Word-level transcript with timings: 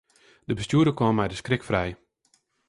De 0.47 0.53
bestjoerder 0.59 0.93
kaam 0.99 1.15
mei 1.17 1.29
de 1.31 1.37
skrik 1.41 1.63
frij. 1.69 1.89